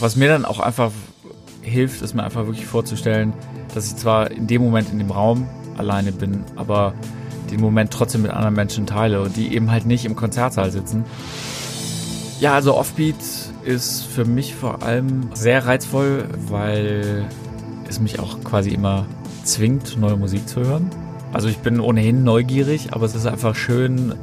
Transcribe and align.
was 0.00 0.16
mir 0.16 0.28
dann 0.28 0.44
auch 0.44 0.60
einfach 0.60 0.90
hilft, 1.62 2.02
ist 2.02 2.14
mir 2.14 2.24
einfach 2.24 2.46
wirklich 2.46 2.66
vorzustellen, 2.66 3.32
dass 3.74 3.86
ich 3.86 3.96
zwar 3.96 4.30
in 4.30 4.46
dem 4.46 4.62
Moment 4.62 4.90
in 4.90 4.98
dem 4.98 5.10
Raum 5.10 5.46
alleine 5.76 6.12
bin, 6.12 6.44
aber 6.56 6.94
den 7.50 7.60
Moment 7.60 7.90
trotzdem 7.90 8.22
mit 8.22 8.30
anderen 8.30 8.54
Menschen 8.54 8.86
teile 8.86 9.20
und 9.20 9.36
die 9.36 9.54
eben 9.54 9.70
halt 9.70 9.86
nicht 9.86 10.04
im 10.04 10.16
Konzertsaal 10.16 10.70
sitzen. 10.70 11.04
Ja, 12.40 12.54
also 12.54 12.76
Offbeat 12.76 13.16
ist 13.64 14.04
für 14.04 14.24
mich 14.24 14.54
vor 14.54 14.82
allem 14.82 15.28
sehr 15.34 15.64
reizvoll, 15.66 16.24
weil 16.48 17.28
es 17.88 18.00
mich 18.00 18.18
auch 18.18 18.42
quasi 18.42 18.70
immer 18.70 19.06
zwingt, 19.44 19.96
neue 19.98 20.16
Musik 20.16 20.48
zu 20.48 20.60
hören. 20.60 20.90
Also 21.32 21.48
ich 21.48 21.58
bin 21.58 21.80
ohnehin 21.80 22.24
neugierig, 22.24 22.92
aber 22.92 23.06
es 23.06 23.14
ist 23.14 23.26
einfach 23.26 23.54
schön 23.54 24.14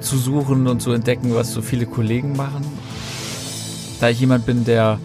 zu 0.00 0.16
suchen 0.16 0.66
und 0.66 0.80
zu 0.80 0.92
entdecken, 0.92 1.34
was 1.34 1.52
so 1.52 1.62
viele 1.62 1.86
Kollegen 1.86 2.36
machen. 2.36 2.64
Da 4.04 4.10
ich 4.10 4.20
jemand 4.20 4.44
bin, 4.44 4.66
der 4.66 4.98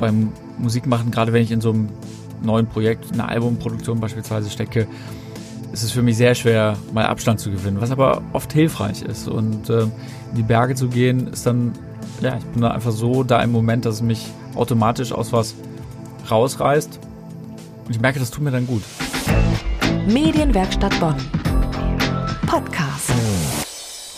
beim 0.00 0.32
Musikmachen, 0.56 1.10
gerade 1.10 1.34
wenn 1.34 1.42
ich 1.42 1.50
in 1.50 1.60
so 1.60 1.68
einem 1.68 1.90
neuen 2.42 2.66
Projekt, 2.66 3.12
eine 3.12 3.28
Albumproduktion 3.28 4.00
beispielsweise 4.00 4.48
stecke, 4.48 4.86
ist 5.74 5.82
es 5.82 5.90
für 5.90 6.00
mich 6.00 6.16
sehr 6.16 6.34
schwer, 6.34 6.78
mal 6.94 7.04
Abstand 7.04 7.40
zu 7.40 7.50
gewinnen, 7.50 7.78
was 7.78 7.90
aber 7.90 8.22
oft 8.32 8.54
hilfreich 8.54 9.02
ist. 9.02 9.28
Und 9.28 9.68
äh, 9.68 9.82
in 9.82 9.90
die 10.34 10.42
Berge 10.42 10.74
zu 10.74 10.88
gehen, 10.88 11.26
ist 11.26 11.44
dann, 11.44 11.72
ja, 12.22 12.38
ich 12.38 12.44
bin 12.46 12.62
da 12.62 12.70
einfach 12.70 12.90
so 12.90 13.22
da 13.22 13.42
im 13.42 13.52
Moment, 13.52 13.84
dass 13.84 13.96
es 13.96 14.02
mich 14.02 14.28
automatisch 14.54 15.12
aus 15.12 15.34
was 15.34 15.54
rausreißt. 16.30 16.98
Und 17.84 17.94
ich 17.94 18.00
merke, 18.00 18.18
das 18.18 18.30
tut 18.30 18.42
mir 18.42 18.50
dann 18.50 18.66
gut. 18.66 18.82
Medienwerkstatt 20.06 20.98
Bonn. 21.00 21.16
Podcast. 22.46 23.12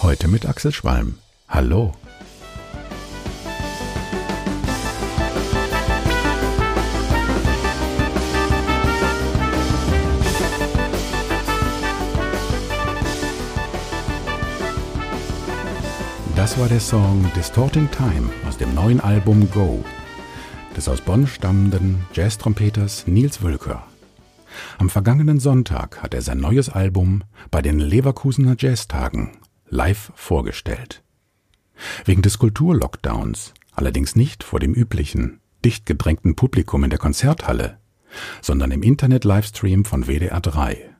Heute 0.02 0.28
mit 0.28 0.46
Axel 0.46 0.70
Schwalm. 0.70 1.14
Hallo. 1.48 1.94
Das 16.58 16.64
war 16.64 16.68
der 16.70 16.80
Song 16.80 17.30
Distorting 17.36 17.88
Time 17.92 18.30
aus 18.48 18.56
dem 18.58 18.74
neuen 18.74 18.98
Album 18.98 19.48
Go 19.52 19.84
des 20.76 20.88
aus 20.88 21.00
Bonn 21.00 21.28
stammenden 21.28 22.04
Jazz-Trompeters 22.12 23.06
Nils 23.06 23.42
Wülker. 23.42 23.86
Am 24.76 24.90
vergangenen 24.90 25.38
Sonntag 25.38 26.02
hat 26.02 26.14
er 26.14 26.20
sein 26.20 26.40
neues 26.40 26.68
Album 26.68 27.22
bei 27.52 27.62
den 27.62 27.78
Leverkusener 27.78 28.56
Jazztagen 28.58 29.38
live 29.68 30.10
vorgestellt. 30.16 31.04
Wegen 32.04 32.22
des 32.22 32.40
Kulturlockdowns, 32.40 33.54
allerdings 33.70 34.16
nicht 34.16 34.42
vor 34.42 34.58
dem 34.58 34.74
üblichen, 34.74 35.38
dicht 35.64 35.86
gedrängten 35.86 36.34
Publikum 36.34 36.82
in 36.82 36.90
der 36.90 36.98
Konzerthalle, 36.98 37.78
sondern 38.42 38.72
im 38.72 38.82
Internet-Livestream 38.82 39.84
von 39.84 40.08
WDR 40.08 40.40
3. 40.40 40.90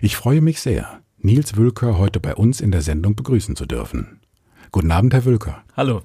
Ich 0.00 0.16
freue 0.16 0.40
mich 0.40 0.60
sehr, 0.60 1.02
Nils 1.18 1.56
Wülker 1.56 1.98
heute 1.98 2.18
bei 2.18 2.34
uns 2.34 2.60
in 2.60 2.72
der 2.72 2.82
Sendung 2.82 3.14
begrüßen 3.14 3.54
zu 3.54 3.64
dürfen. 3.64 4.22
Guten 4.72 4.90
Abend, 4.90 5.14
Herr 5.14 5.24
Wülker. 5.24 5.62
Hallo. 5.76 6.02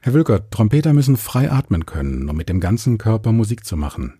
Herr 0.00 0.14
Wülker, 0.14 0.48
Trompeter 0.50 0.92
müssen 0.92 1.16
frei 1.16 1.50
atmen 1.50 1.86
können, 1.86 2.28
um 2.28 2.36
mit 2.36 2.48
dem 2.48 2.60
ganzen 2.60 2.98
Körper 2.98 3.32
Musik 3.32 3.64
zu 3.64 3.76
machen. 3.76 4.14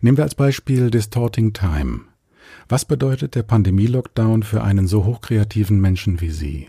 Nehmen 0.00 0.16
wir 0.16 0.24
als 0.24 0.34
Beispiel 0.34 0.90
Distorting 0.90 1.52
Time. 1.52 2.00
Was 2.68 2.84
bedeutet 2.84 3.34
der 3.34 3.42
Pandemie-Lockdown 3.42 4.42
für 4.42 4.62
einen 4.62 4.86
so 4.86 5.04
hochkreativen 5.04 5.80
Menschen 5.80 6.20
wie 6.20 6.30
Sie? 6.30 6.68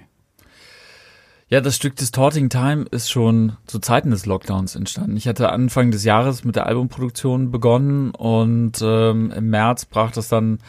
Ja, 1.48 1.60
das 1.60 1.76
Stück 1.76 1.98
Distorting 1.98 2.50
Time 2.50 2.86
ist 2.92 3.12
schon 3.12 3.58
zu 3.66 3.80
Zeiten 3.80 4.12
des 4.12 4.26
Lockdowns 4.26 4.76
entstanden. 4.76 5.18
Ich 5.18 5.28
hatte 5.28 5.52
Anfang 5.52 5.92
des 5.92 6.06
Jahres 6.06 6.46
mit 6.46 6.56
der 6.56 6.66
Albumproduktion 6.66 7.52
begonnen 7.52 8.12
und 8.12 8.80
ähm, 8.82 9.32
im 9.32 9.50
März 9.50 9.84
brach 9.84 10.12
das 10.12 10.30
dann, 10.30 10.60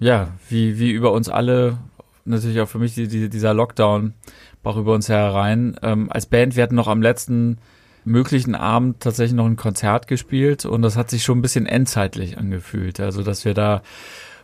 ja, 0.00 0.32
wie, 0.48 0.80
wie 0.80 0.90
über 0.90 1.12
uns 1.12 1.28
alle, 1.28 1.78
natürlich 2.26 2.60
auch 2.60 2.68
für 2.68 2.78
mich 2.78 2.94
die, 2.94 3.08
die, 3.08 3.28
dieser 3.28 3.54
Lockdown 3.54 4.14
auch 4.62 4.76
über 4.76 4.94
uns 4.94 5.08
herein. 5.08 5.76
Ähm, 5.82 6.10
als 6.10 6.26
Band, 6.26 6.56
wir 6.56 6.64
hatten 6.64 6.74
noch 6.74 6.88
am 6.88 7.00
letzten 7.00 7.58
möglichen 8.04 8.54
Abend 8.54 9.00
tatsächlich 9.00 9.36
noch 9.36 9.46
ein 9.46 9.56
Konzert 9.56 10.08
gespielt 10.08 10.64
und 10.64 10.82
das 10.82 10.96
hat 10.96 11.08
sich 11.08 11.22
schon 11.22 11.38
ein 11.38 11.42
bisschen 11.42 11.66
endzeitlich 11.66 12.36
angefühlt. 12.36 12.98
Also, 12.98 13.22
dass 13.22 13.44
wir 13.44 13.54
da 13.54 13.82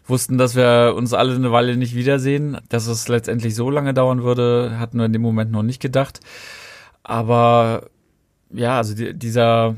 wussten, 0.07 0.39
dass 0.39 0.55
wir 0.57 0.95
uns 0.97 1.13
alle 1.13 1.35
eine 1.35 1.53
Weile 1.53 1.77
nicht 1.77 1.95
wiedersehen. 1.95 2.59
Dass 2.69 2.87
es 2.87 3.09
letztendlich 3.09 3.55
so 3.55 3.71
lange 3.71 3.95
dauern 3.95 4.23
würde, 4.23 4.79
hatten 4.79 4.99
wir 4.99 5.07
in 5.07 5.13
dem 5.13 5.23
Moment 5.23 5.51
noch 5.51 5.63
nicht 5.63 5.81
gedacht. 5.81 6.21
Aber 7.03 7.89
ja, 8.51 8.77
also 8.77 8.95
die, 8.95 9.15
dieser 9.15 9.77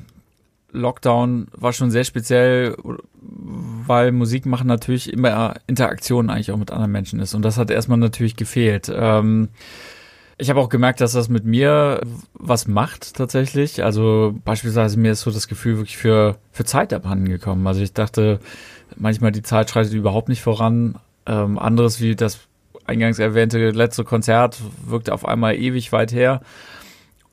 Lockdown 0.73 1.49
war 1.53 1.73
schon 1.73 1.91
sehr 1.91 2.05
speziell, 2.05 2.77
weil 3.87 4.13
Musik 4.13 4.47
machen 4.47 4.67
natürlich 4.67 5.13
immer 5.13 5.55
Interaktion 5.67 6.31
eigentlich 6.31 6.53
auch 6.53 6.57
mit 6.57 6.71
anderen 6.71 6.93
Menschen 6.93 7.21
ist. 7.21 7.35
Und 7.35 7.43
das 7.43 7.59
hat 7.59 7.71
erstmal 7.71 7.99
natürlich 7.99 8.37
gefehlt. 8.37 8.91
Ähm, 8.95 9.49
ich 10.37 10.51
habe 10.51 10.61
auch 10.61 10.69
gemerkt, 10.69 11.01
dass 11.01 11.13
das 11.13 11.29
mit 11.29 11.45
mir 11.45 12.01
was 12.35 12.67
macht 12.67 13.15
tatsächlich. 13.15 13.85
Also 13.85 14.35
beispielsweise 14.45 14.99
mir 14.99 15.13
ist 15.13 15.21
so 15.21 15.31
das 15.31 15.47
Gefühl 15.47 15.77
wirklich 15.77 15.97
für, 15.97 16.37
für 16.51 16.65
Zeit 16.65 16.93
abhanden 16.93 17.29
gekommen. 17.29 17.67
Also 17.67 17.81
ich 17.81 17.93
dachte 17.93 18.41
manchmal, 18.97 19.33
die 19.33 19.43
Zeit 19.43 19.71
schreitet 19.71 19.93
überhaupt 19.93 20.29
nicht 20.29 20.43
voran. 20.43 20.97
Ähm, 21.27 21.59
anderes 21.59 22.01
wie 22.01 22.17
das 22.17 22.41
eingangs 22.85 23.19
erwähnte 23.19 23.71
letzte 23.71 24.05
Konzert 24.05 24.61
wirkte 24.85 25.15
auf 25.15 25.25
einmal 25.25 25.55
ewig 25.55 25.93
weit 25.93 26.13
her. 26.13 26.41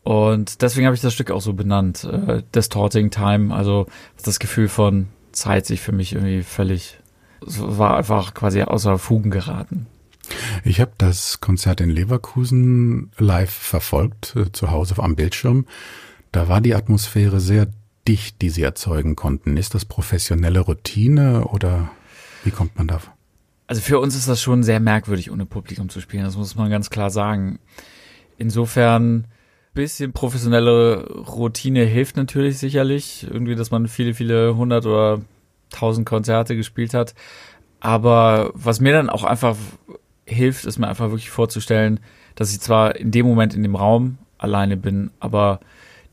Und 0.04 0.62
deswegen 0.62 0.86
habe 0.86 0.96
ich 0.96 1.02
das 1.02 1.14
Stück 1.14 1.32
auch 1.32 1.42
so 1.42 1.54
benannt, 1.54 2.04
äh, 2.04 2.42
Distorting 2.56 3.12
Time. 3.12 3.54
Also 3.54 3.88
das 4.24 4.40
Gefühl 4.40 4.68
von 4.68 5.08
Zeit 5.32 5.66
sich 5.66 5.82
für 5.82 5.92
mich 5.92 6.14
irgendwie 6.14 6.44
völlig, 6.44 6.98
war 7.42 7.98
einfach 7.98 8.34
quasi 8.34 8.62
außer 8.62 8.98
Fugen 8.98 9.32
geraten. 9.32 9.88
Ich 10.64 10.80
habe 10.80 10.92
das 10.98 11.42
Konzert 11.42 11.82
in 11.82 11.90
Leverkusen 11.90 13.12
live 13.18 13.52
verfolgt, 13.52 14.36
äh, 14.36 14.52
zu 14.52 14.72
Hause 14.72 14.96
am 14.98 15.16
Bildschirm. 15.16 15.66
Da 16.32 16.48
war 16.48 16.62
die 16.62 16.76
Atmosphäre 16.76 17.40
sehr 17.40 17.68
dicht, 18.08 18.42
die 18.42 18.50
sie 18.50 18.64
erzeugen 18.64 19.16
konnten. 19.16 19.58
Ist 19.58 19.74
das 19.74 19.86
professionelle 19.86 20.62
Routine 20.62 21.46
oder 21.46 21.92
wie 22.44 22.52
kommt 22.52 22.78
man 22.78 22.88
da? 22.88 23.02
Also 23.68 23.82
für 23.82 24.00
uns 24.00 24.16
ist 24.16 24.28
das 24.28 24.42
schon 24.42 24.64
sehr 24.64 24.80
merkwürdig, 24.80 25.32
ohne 25.32 25.46
Publikum 25.46 25.90
zu 25.90 26.02
spielen. 26.02 26.24
Das 26.24 26.36
muss 26.36 26.56
man 26.56 26.70
ganz 26.70 26.90
klar 26.90 27.10
sagen. 27.10 27.60
Insofern 28.38 29.28
bisschen 29.74 30.14
professionelle 30.14 31.08
Routine 31.12 31.84
hilft 31.84 32.18
natürlich 32.18 32.58
sicherlich. 32.58 33.28
Irgendwie, 33.30 33.56
dass 33.56 33.72
man 33.72 33.88
viele, 33.88 34.14
viele 34.14 34.56
hundert 34.56 34.86
oder 34.86 35.22
tausend 35.70 36.06
Konzerte 36.06 36.56
gespielt 36.56 36.94
hat. 36.94 37.16
Aber 37.80 38.52
was 38.54 38.80
mir 38.80 38.94
dann 38.94 39.10
auch 39.10 39.24
einfach 39.24 39.56
hilft, 40.26 40.66
es 40.66 40.78
mir 40.78 40.88
einfach 40.88 41.10
wirklich 41.10 41.30
vorzustellen, 41.30 42.00
dass 42.36 42.52
ich 42.52 42.60
zwar 42.60 42.96
in 42.96 43.12
dem 43.12 43.26
Moment 43.26 43.54
in 43.54 43.64
dem 43.64 43.76
Raum 43.76 44.18
alleine 44.38 44.78
bin, 44.78 45.12
aber 45.20 45.60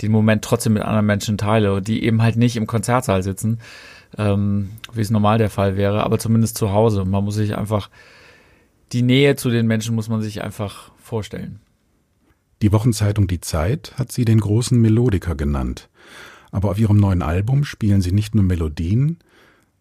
den 0.02 0.12
Moment 0.12 0.44
trotzdem 0.44 0.74
mit 0.74 0.82
anderen 0.82 1.06
Menschen 1.06 1.38
teile, 1.38 1.82
die 1.82 2.04
eben 2.04 2.22
halt 2.22 2.36
nicht 2.36 2.56
im 2.56 2.66
Konzertsaal 2.66 3.22
sitzen, 3.22 3.58
ähm, 4.16 4.70
wie 4.92 5.00
es 5.00 5.10
normal 5.10 5.38
der 5.38 5.50
Fall 5.50 5.76
wäre, 5.76 6.04
aber 6.04 6.18
zumindest 6.18 6.56
zu 6.56 6.72
Hause. 6.72 7.04
Man 7.04 7.24
muss 7.24 7.34
sich 7.34 7.56
einfach, 7.56 7.90
die 8.92 9.02
Nähe 9.02 9.36
zu 9.36 9.50
den 9.50 9.66
Menschen 9.66 9.94
muss 9.94 10.08
man 10.08 10.22
sich 10.22 10.42
einfach 10.42 10.90
vorstellen. 10.98 11.60
Die 12.62 12.72
Wochenzeitung 12.72 13.28
Die 13.28 13.40
Zeit 13.40 13.92
hat 13.96 14.10
sie 14.10 14.24
den 14.24 14.40
großen 14.40 14.80
Melodiker 14.80 15.34
genannt. 15.34 15.88
Aber 16.50 16.70
auf 16.70 16.78
ihrem 16.78 16.96
neuen 16.96 17.22
Album 17.22 17.64
spielen 17.64 18.00
sie 18.00 18.12
nicht 18.12 18.34
nur 18.34 18.44
Melodien, 18.44 19.18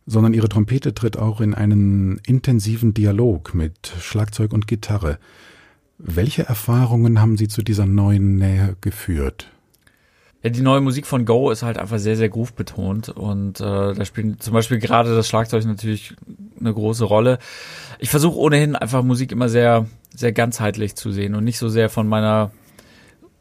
sondern 0.05 0.33
ihre 0.33 0.49
Trompete 0.49 0.93
tritt 0.93 1.17
auch 1.17 1.41
in 1.41 1.53
einen 1.53 2.19
intensiven 2.25 2.93
Dialog 2.93 3.53
mit 3.53 3.93
Schlagzeug 3.99 4.53
und 4.53 4.67
Gitarre. 4.67 5.17
Welche 5.97 6.43
Erfahrungen 6.43 7.19
haben 7.19 7.37
Sie 7.37 7.47
zu 7.47 7.63
dieser 7.63 7.87
neuen 7.87 8.35
Nähe 8.35 8.77
geführt? 8.81 9.51
Ja, 10.43 10.51
die 10.51 10.61
neue 10.61 10.81
Musik 10.81 11.07
von 11.07 11.25
Go 11.25 11.49
ist 11.49 11.63
halt 11.63 11.79
einfach 11.79 11.97
sehr, 11.97 12.15
sehr 12.15 12.29
groove 12.29 12.53
betont 12.53 13.09
und 13.09 13.59
äh, 13.59 13.93
da 13.95 14.05
spielt 14.05 14.43
zum 14.43 14.53
Beispiel 14.53 14.77
gerade 14.77 15.15
das 15.15 15.27
Schlagzeug 15.27 15.65
natürlich 15.65 16.15
eine 16.59 16.71
große 16.71 17.03
Rolle. 17.03 17.39
Ich 17.97 18.09
versuche 18.09 18.37
ohnehin 18.37 18.75
einfach 18.75 19.01
Musik 19.01 19.31
immer 19.31 19.49
sehr, 19.49 19.87
sehr 20.15 20.31
ganzheitlich 20.31 20.95
zu 20.95 21.11
sehen 21.11 21.33
und 21.33 21.43
nicht 21.43 21.57
so 21.57 21.69
sehr 21.69 21.89
von 21.89 22.07
meiner 22.07 22.51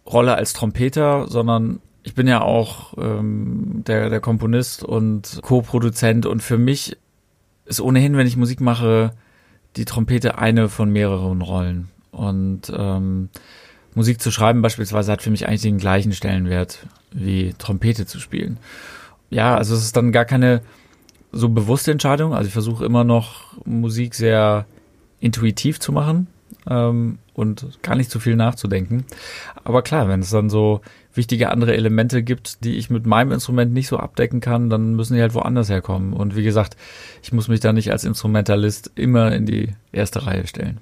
Rolle 0.07 0.35
als 0.35 0.53
Trompeter, 0.53 1.27
sondern 1.29 1.81
ich 2.03 2.15
bin 2.15 2.29
ja 2.29 2.41
auch 2.41 2.95
ähm, 2.99 3.83
der, 3.87 4.09
der 4.09 4.21
Komponist 4.21 4.85
und 4.85 5.41
Co-Produzent 5.43 6.25
und 6.27 6.43
für 6.43 6.59
mich 6.59 6.97
ist 7.65 7.81
ohnehin, 7.81 8.17
wenn 8.17 8.27
ich 8.27 8.37
Musik 8.37 8.61
mache, 8.61 9.13
die 9.75 9.85
Trompete 9.85 10.39
eine 10.39 10.69
von 10.69 10.91
mehreren 10.91 11.43
Rollen. 11.43 11.89
Und 12.13 12.73
ähm, 12.75 13.29
Musik 13.95 14.21
zu 14.21 14.31
schreiben 14.31 14.63
beispielsweise 14.63 15.11
hat 15.11 15.23
für 15.23 15.31
mich 15.31 15.49
eigentlich 15.49 15.63
den 15.63 15.79
gleichen 15.79 16.13
Stellenwert 16.13 16.87
wie 17.13 17.55
Trompete 17.59 18.07
zu 18.07 18.21
spielen. 18.21 18.59
Ja, 19.31 19.57
also 19.57 19.75
es 19.75 19.83
ist 19.83 19.97
dann 19.97 20.13
gar 20.13 20.25
keine 20.25 20.63
so 21.33 21.49
bewusste 21.49 21.91
Entscheidung. 21.91 22.33
Also 22.33 22.47
ich 22.47 22.53
versuche 22.53 22.85
immer 22.85 23.05
noch 23.05 23.57
Musik 23.65 24.15
sehr 24.15 24.67
intuitiv 25.19 25.81
zu 25.81 25.93
machen 25.93 26.29
ähm, 26.69 27.19
und 27.37 27.79
gar 27.83 27.97
nicht 27.97 28.11
zu 28.11 28.19
viel 28.19 28.35
nachzudenken. 28.35 29.05
Aber 29.63 29.83
klar, 29.83 30.09
wenn 30.09 30.21
es 30.21 30.31
dann 30.31 30.49
so 30.49 30.81
wichtige 31.13 31.51
andere 31.51 31.77
Elemente 31.77 32.23
gibt, 32.23 32.65
die 32.65 32.77
ich 32.77 32.89
mit 32.89 33.07
meinem 33.07 33.33
Instrument 33.33 33.73
nicht 33.73 33.89
so 33.89 33.99
abdecken 33.99 34.41
kann, 34.41 34.71
dann 34.71 34.95
müssen 34.95 35.15
die 35.15 35.21
halt 35.21 35.35
woanders 35.35 35.69
herkommen. 35.69 36.15
Und 36.15 36.35
wie 36.35 36.43
gesagt, 36.43 36.77
ich 37.23 37.33
muss 37.33 37.49
mich 37.49 37.61
da 37.61 37.73
nicht 37.73 37.93
als 37.93 38.05
Instrumentalist 38.05 38.91
immer 38.95 39.33
in 39.33 39.45
die 39.45 39.69
erste 39.93 40.27
Reihe 40.27 40.47
stellen. 40.47 40.79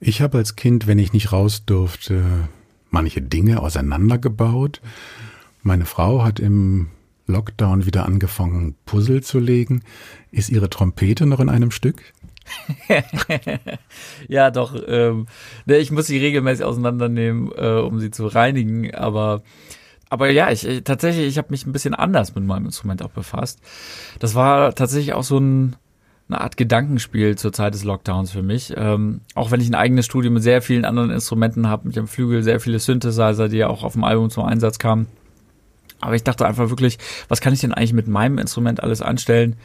Ich 0.00 0.20
habe 0.22 0.38
als 0.38 0.56
Kind, 0.56 0.86
wenn 0.86 0.98
ich 0.98 1.12
nicht 1.12 1.30
raus 1.30 1.64
durfte, 1.66 2.48
manche 2.90 3.20
Dinge 3.20 3.60
auseinandergebaut. 3.60 4.80
Meine 5.62 5.84
Frau 5.84 6.24
hat 6.24 6.40
im 6.40 6.88
Lockdown 7.26 7.86
wieder 7.86 8.06
angefangen, 8.06 8.74
Puzzle 8.86 9.22
zu 9.22 9.38
legen. 9.38 9.82
Ist 10.30 10.50
ihre 10.50 10.70
Trompete 10.70 11.26
noch 11.26 11.40
in 11.40 11.48
einem 11.48 11.70
Stück? 11.70 12.02
ja, 14.28 14.50
doch. 14.50 14.74
Ähm, 14.86 15.26
ne, 15.66 15.78
ich 15.78 15.90
muss 15.90 16.06
sie 16.06 16.18
regelmäßig 16.18 16.64
auseinandernehmen, 16.64 17.50
äh, 17.56 17.80
um 17.80 18.00
sie 18.00 18.10
zu 18.10 18.26
reinigen. 18.26 18.94
Aber, 18.94 19.42
aber 20.08 20.30
ja, 20.30 20.50
ich, 20.50 20.66
ich 20.66 20.84
tatsächlich, 20.84 21.26
ich 21.26 21.38
habe 21.38 21.48
mich 21.50 21.66
ein 21.66 21.72
bisschen 21.72 21.94
anders 21.94 22.34
mit 22.34 22.44
meinem 22.44 22.66
Instrument 22.66 23.02
auch 23.02 23.10
befasst. 23.10 23.60
Das 24.18 24.34
war 24.34 24.74
tatsächlich 24.74 25.14
auch 25.14 25.24
so 25.24 25.38
ein, 25.38 25.76
eine 26.28 26.40
Art 26.40 26.56
Gedankenspiel 26.56 27.36
zur 27.36 27.52
Zeit 27.52 27.74
des 27.74 27.84
Lockdowns 27.84 28.30
für 28.30 28.42
mich. 28.42 28.72
Ähm, 28.76 29.20
auch 29.34 29.50
wenn 29.50 29.60
ich 29.60 29.68
ein 29.68 29.74
eigenes 29.74 30.06
Studio 30.06 30.30
mit 30.30 30.42
sehr 30.42 30.62
vielen 30.62 30.84
anderen 30.84 31.10
Instrumenten 31.10 31.68
habe, 31.68 31.86
mit 31.86 31.96
dem 31.96 32.06
Flügel 32.06 32.42
sehr 32.42 32.60
viele 32.60 32.78
Synthesizer, 32.78 33.48
die 33.48 33.58
ja 33.58 33.68
auch 33.68 33.82
auf 33.82 33.92
dem 33.92 34.04
Album 34.04 34.30
zum 34.30 34.44
Einsatz 34.44 34.78
kamen. 34.78 35.06
Aber 36.00 36.16
ich 36.16 36.24
dachte 36.24 36.46
einfach 36.46 36.68
wirklich, 36.68 36.98
was 37.28 37.40
kann 37.40 37.54
ich 37.54 37.60
denn 37.60 37.72
eigentlich 37.72 37.92
mit 37.92 38.08
meinem 38.08 38.38
Instrument 38.38 38.82
alles 38.82 39.02
anstellen? 39.02 39.56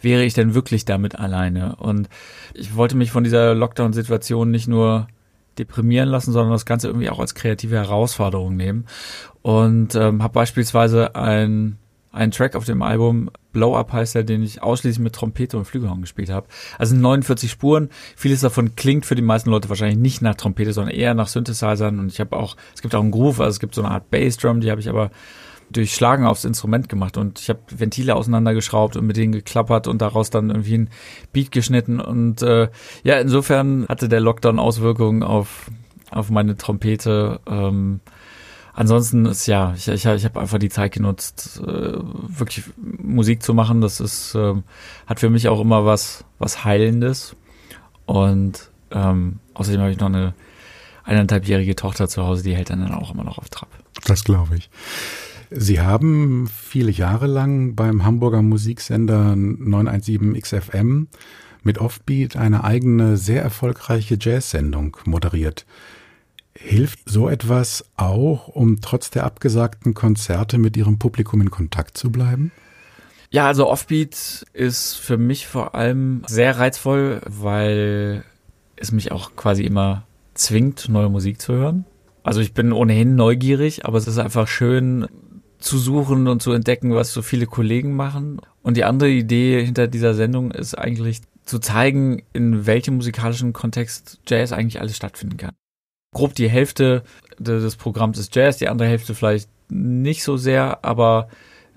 Wäre 0.00 0.24
ich 0.24 0.34
denn 0.34 0.54
wirklich 0.54 0.84
damit 0.84 1.18
alleine? 1.18 1.76
Und 1.76 2.08
ich 2.54 2.74
wollte 2.76 2.96
mich 2.96 3.10
von 3.10 3.24
dieser 3.24 3.54
Lockdown-Situation 3.54 4.50
nicht 4.50 4.68
nur 4.68 5.08
deprimieren 5.58 6.08
lassen, 6.08 6.32
sondern 6.32 6.52
das 6.52 6.66
Ganze 6.66 6.88
irgendwie 6.88 7.10
auch 7.10 7.18
als 7.18 7.34
kreative 7.34 7.76
Herausforderung 7.76 8.56
nehmen. 8.56 8.86
Und 9.42 9.94
ähm, 9.94 10.22
habe 10.22 10.34
beispielsweise 10.34 11.14
ein 11.14 11.78
einen 12.12 12.32
Track 12.32 12.56
auf 12.56 12.64
dem 12.64 12.82
Album, 12.82 13.30
Blow 13.52 13.76
Up 13.76 13.92
heißt 13.92 14.14
der, 14.14 14.24
den 14.24 14.42
ich 14.42 14.62
ausschließlich 14.62 15.02
mit 15.02 15.14
Trompete 15.14 15.56
und 15.56 15.64
Flügelhorn 15.64 16.00
gespielt 16.00 16.30
habe. 16.30 16.46
Also 16.78 16.96
49 16.96 17.50
Spuren. 17.50 17.88
Vieles 18.16 18.40
davon 18.40 18.74
klingt 18.74 19.06
für 19.06 19.14
die 19.14 19.22
meisten 19.22 19.50
Leute 19.50 19.68
wahrscheinlich 19.68 19.98
nicht 19.98 20.22
nach 20.22 20.34
Trompete, 20.34 20.72
sondern 20.72 20.94
eher 20.94 21.14
nach 21.14 21.28
Synthesizern. 21.28 21.98
Und 21.98 22.08
ich 22.08 22.20
habe 22.20 22.36
auch, 22.36 22.56
es 22.74 22.82
gibt 22.82 22.94
auch 22.94 23.00
einen 23.00 23.12
Groove, 23.12 23.40
also 23.40 23.50
es 23.50 23.60
gibt 23.60 23.74
so 23.74 23.82
eine 23.82 23.92
Art 23.92 24.10
Bassdrum, 24.10 24.60
die 24.60 24.70
habe 24.70 24.80
ich 24.80 24.88
aber 24.88 25.10
durch 25.70 25.94
Schlagen 25.94 26.26
aufs 26.26 26.44
Instrument 26.44 26.88
gemacht 26.88 27.16
und 27.16 27.40
ich 27.40 27.48
habe 27.48 27.60
Ventile 27.70 28.16
auseinandergeschraubt 28.16 28.96
und 28.96 29.06
mit 29.06 29.16
denen 29.16 29.32
geklappert 29.32 29.86
und 29.86 30.02
daraus 30.02 30.30
dann 30.30 30.50
irgendwie 30.50 30.78
ein 30.78 30.90
Beat 31.32 31.52
geschnitten 31.52 32.00
und 32.00 32.42
äh, 32.42 32.68
ja, 33.04 33.18
insofern 33.18 33.86
hatte 33.88 34.08
der 34.08 34.20
Lockdown 34.20 34.58
Auswirkungen 34.58 35.22
auf, 35.22 35.70
auf 36.10 36.30
meine 36.30 36.56
Trompete. 36.56 37.40
Ähm, 37.46 38.00
ansonsten 38.72 39.26
ist 39.26 39.46
ja, 39.46 39.74
ich, 39.76 39.88
ich, 39.88 40.04
ich 40.04 40.24
habe 40.24 40.40
einfach 40.40 40.58
die 40.58 40.68
Zeit 40.68 40.92
genutzt, 40.92 41.60
äh, 41.64 41.92
wirklich 41.96 42.64
Musik 42.76 43.42
zu 43.42 43.54
machen. 43.54 43.80
Das 43.80 44.00
ist, 44.00 44.34
äh, 44.34 44.54
hat 45.06 45.20
für 45.20 45.30
mich 45.30 45.48
auch 45.48 45.60
immer 45.60 45.84
was, 45.84 46.24
was 46.38 46.64
Heilendes. 46.64 47.36
Und 48.06 48.70
ähm, 48.90 49.38
außerdem 49.54 49.80
habe 49.80 49.92
ich 49.92 49.98
noch 49.98 50.08
eine 50.08 50.34
eineinhalbjährige 51.04 51.76
Tochter 51.76 52.08
zu 52.08 52.24
Hause, 52.24 52.42
die 52.42 52.54
hält 52.54 52.70
dann 52.70 52.90
auch 52.92 53.12
immer 53.12 53.24
noch 53.24 53.38
auf 53.38 53.48
Trab. 53.48 53.68
Das 54.04 54.24
glaube 54.24 54.56
ich. 54.56 54.70
Sie 55.52 55.80
haben 55.80 56.48
viele 56.48 56.92
Jahre 56.92 57.26
lang 57.26 57.74
beim 57.74 58.04
Hamburger 58.04 58.40
Musiksender 58.40 59.34
917 59.34 60.40
XFM 60.40 61.08
mit 61.64 61.78
Offbeat 61.78 62.36
eine 62.36 62.62
eigene, 62.62 63.16
sehr 63.16 63.42
erfolgreiche 63.42 64.16
Jazz-Sendung 64.18 64.96
moderiert. 65.04 65.66
Hilft 66.54 67.00
so 67.06 67.28
etwas 67.28 67.84
auch, 67.96 68.46
um 68.48 68.80
trotz 68.80 69.10
der 69.10 69.24
abgesagten 69.24 69.92
Konzerte 69.92 70.56
mit 70.56 70.76
Ihrem 70.76 70.98
Publikum 70.98 71.40
in 71.40 71.50
Kontakt 71.50 71.98
zu 71.98 72.12
bleiben? 72.12 72.52
Ja, 73.30 73.46
also 73.46 73.68
Offbeat 73.68 74.46
ist 74.52 74.94
für 74.94 75.16
mich 75.16 75.48
vor 75.48 75.74
allem 75.74 76.22
sehr 76.26 76.58
reizvoll, 76.58 77.22
weil 77.26 78.24
es 78.76 78.92
mich 78.92 79.10
auch 79.10 79.34
quasi 79.34 79.64
immer 79.64 80.04
zwingt, 80.34 80.88
neue 80.88 81.08
Musik 81.08 81.40
zu 81.40 81.54
hören. 81.54 81.86
Also 82.22 82.40
ich 82.40 82.54
bin 82.54 82.72
ohnehin 82.72 83.16
neugierig, 83.16 83.84
aber 83.86 83.98
es 83.98 84.06
ist 84.06 84.18
einfach 84.18 84.46
schön, 84.46 85.08
zu 85.60 85.78
suchen 85.78 86.26
und 86.26 86.42
zu 86.42 86.52
entdecken, 86.52 86.94
was 86.94 87.12
so 87.12 87.22
viele 87.22 87.46
Kollegen 87.46 87.94
machen. 87.94 88.40
Und 88.62 88.76
die 88.76 88.84
andere 88.84 89.10
Idee 89.10 89.64
hinter 89.64 89.86
dieser 89.86 90.14
Sendung 90.14 90.50
ist 90.50 90.76
eigentlich 90.76 91.20
zu 91.44 91.58
zeigen, 91.58 92.22
in 92.32 92.66
welchem 92.66 92.96
musikalischen 92.96 93.52
Kontext 93.52 94.20
Jazz 94.26 94.52
eigentlich 94.52 94.80
alles 94.80 94.96
stattfinden 94.96 95.36
kann. 95.36 95.52
Grob 96.14 96.34
die 96.34 96.48
Hälfte 96.48 97.02
des 97.38 97.76
Programms 97.76 98.18
ist 98.18 98.34
Jazz, 98.34 98.56
die 98.56 98.68
andere 98.68 98.88
Hälfte 98.88 99.14
vielleicht 99.14 99.48
nicht 99.68 100.24
so 100.24 100.36
sehr, 100.36 100.84
aber 100.84 101.28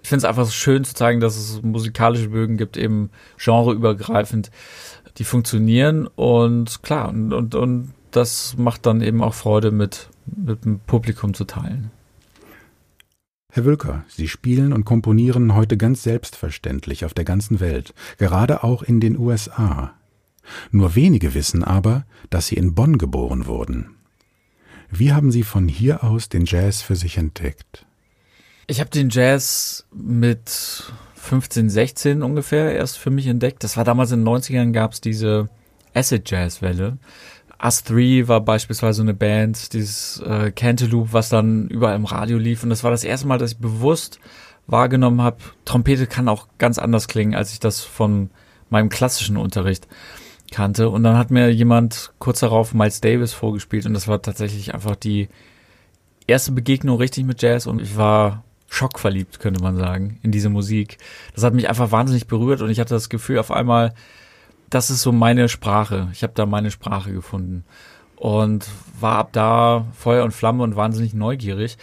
ich 0.01 0.09
finde 0.09 0.25
es 0.25 0.30
einfach 0.30 0.50
schön 0.51 0.83
zu 0.83 0.94
zeigen, 0.94 1.19
dass 1.21 1.38
es 1.38 1.62
musikalische 1.62 2.30
Bögen 2.30 2.57
gibt, 2.57 2.77
eben 2.77 3.09
genreübergreifend, 3.38 4.51
die 5.18 5.24
funktionieren 5.24 6.07
und 6.07 6.83
klar, 6.83 7.09
und, 7.09 7.31
und, 7.31 7.56
und 7.56 7.94
das 8.12 8.57
macht 8.57 8.85
dann 8.85 9.01
eben 9.01 9.24
auch 9.24 9.33
Freude 9.33 9.71
mit, 9.71 10.09
mit 10.25 10.65
dem 10.65 10.80
Publikum 10.80 11.33
zu 11.33 11.45
teilen. 11.45 11.91
Herr 13.55 13.65
Wülker, 13.65 14.03
Sie 14.07 14.27
spielen 14.27 14.73
und 14.73 14.83
komponieren 14.83 15.53
heute 15.53 15.77
ganz 15.77 16.01
selbstverständlich 16.01 17.05
auf 17.05 17.13
der 17.13 17.23
ganzen 17.23 17.59
Welt, 17.59 17.94
gerade 18.17 18.63
auch 18.63 18.81
in 18.81 19.00
den 19.00 19.15
USA. 19.15 19.94
Nur 20.71 20.95
wenige 20.95 21.35
wissen 21.35 21.63
aber, 21.63 22.03
dass 22.31 22.47
Sie 22.47 22.55
in 22.55 22.73
Bonn 22.73 22.97
geboren 22.97 23.45
wurden. 23.45 23.91
Wie 24.89 25.13
haben 25.13 25.31
Sie 25.31 25.44
von 25.44 25.67
hier 25.67 26.03
aus 26.03 26.29
den 26.29 26.45
Jazz 26.45 26.81
für 26.81 26.95
sich 26.95 27.19
entdeckt? 27.19 27.85
Ich 28.65 28.79
habe 28.79 28.89
den 28.89 29.09
Jazz 29.11 29.85
mit 29.94 30.91
15, 31.13 31.69
16 31.69 32.23
ungefähr 32.23 32.73
erst 32.73 32.97
für 32.97 33.11
mich 33.11 33.27
entdeckt. 33.27 33.63
Das 33.63 33.77
war 33.77 33.83
damals 33.83 34.11
in 34.11 34.25
den 34.25 34.33
90ern 34.33 34.71
gab 34.71 34.94
es 34.94 34.99
diese 34.99 35.47
Acid 35.94 36.27
Jazz 36.27 36.63
Welle. 36.63 36.97
Us 37.63 37.83
3 37.83 38.27
war 38.27 38.42
beispielsweise 38.42 39.04
eine 39.04 39.13
Band, 39.13 39.74
dieses 39.74 40.19
äh, 40.19 40.51
Cantaloupe, 40.51 41.13
was 41.13 41.30
dann 41.30 41.68
überall 41.69 41.95
im 41.95 42.06
Radio 42.06 42.38
lief. 42.38 42.63
Und 42.63 42.69
das 42.69 42.83
war 42.83 42.92
das 42.92 43.04
erste 43.04 43.27
Mal, 43.27 43.38
dass 43.38 43.54
ich 43.54 43.57
bewusst 43.57 44.19
wahrgenommen 44.68 45.21
habe, 45.21 45.38
Trompete 45.65 46.07
kann 46.07 46.30
auch 46.30 46.48
ganz 46.57 46.77
anders 46.77 47.07
klingen, 47.07 47.36
als 47.36 47.54
ich 47.54 47.60
das 47.60 47.81
von 47.81 48.30
meinem 48.69 48.89
klassischen 48.89 49.38
Unterricht 49.38 49.88
kannte. 50.51 50.89
Und 50.89 51.04
dann 51.04 51.18
hat 51.18 51.31
mir 51.31 51.50
jemand 51.50 52.13
kurz 52.19 52.39
darauf 52.39 52.74
Miles 52.74 53.01
Davis 53.01 53.33
vorgespielt 53.33 53.86
und 53.86 53.94
das 53.94 54.07
war 54.07 54.21
tatsächlich 54.21 54.74
einfach 54.74 54.95
die 54.95 55.30
erste 56.27 56.51
Begegnung 56.51 56.98
richtig 56.98 57.25
mit 57.25 57.42
Jazz 57.42 57.66
und 57.68 57.81
ich 57.81 57.98
war 57.98 58.44
schockverliebt, 58.69 59.39
könnte 59.39 59.62
man 59.62 59.77
sagen, 59.77 60.19
in 60.23 60.31
diese 60.31 60.49
Musik. 60.49 60.97
Das 61.35 61.44
hat 61.44 61.54
mich 61.54 61.69
einfach 61.69 61.92
wahnsinnig 61.92 62.28
berührt 62.28 62.61
und 62.61 62.69
ich 62.69 62.80
hatte 62.80 62.94
das 62.94 63.09
Gefühl 63.09 63.40
auf 63.40 63.52
einmal, 63.52 63.94
das 64.73 64.89
ist 64.89 65.01
so 65.01 65.11
meine 65.11 65.49
Sprache. 65.49 66.09
Ich 66.13 66.23
habe 66.23 66.33
da 66.35 66.45
meine 66.45 66.71
Sprache 66.71 67.13
gefunden 67.13 67.63
und 68.15 68.65
war 68.99 69.18
ab 69.18 69.30
da 69.31 69.85
Feuer 69.95 70.23
und 70.23 70.31
Flamme 70.31 70.63
und 70.63 70.75
wahnsinnig 70.75 71.13
neugierig. 71.13 71.77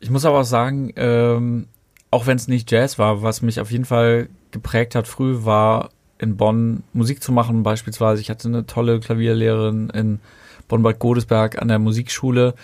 Ich 0.00 0.10
muss 0.10 0.24
aber 0.24 0.40
auch 0.40 0.44
sagen, 0.44 0.92
ähm, 0.96 1.68
auch 2.10 2.26
wenn 2.26 2.36
es 2.36 2.48
nicht 2.48 2.70
Jazz 2.70 2.98
war, 2.98 3.22
was 3.22 3.42
mich 3.42 3.60
auf 3.60 3.70
jeden 3.70 3.84
Fall 3.84 4.28
geprägt 4.50 4.94
hat 4.94 5.06
früh, 5.06 5.44
war 5.44 5.90
in 6.18 6.36
Bonn 6.36 6.82
Musik 6.92 7.22
zu 7.22 7.30
machen. 7.30 7.62
Beispielsweise, 7.62 8.20
ich 8.20 8.30
hatte 8.30 8.48
eine 8.48 8.66
tolle 8.66 8.98
Klavierlehrerin 9.00 9.90
in 9.90 10.20
Bonn-Bad 10.66 10.98
Godesberg 10.98 11.60
an 11.62 11.68
der 11.68 11.78
Musikschule, 11.78 12.54